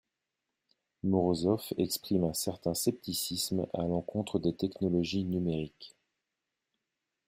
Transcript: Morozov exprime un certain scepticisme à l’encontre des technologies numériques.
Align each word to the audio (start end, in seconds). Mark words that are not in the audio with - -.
Morozov 1.03 1.73
exprime 1.77 2.23
un 2.23 2.33
certain 2.33 2.73
scepticisme 2.73 3.67
à 3.75 3.83
l’encontre 3.83 4.39
des 4.39 4.55
technologies 4.55 5.25
numériques. 5.25 5.93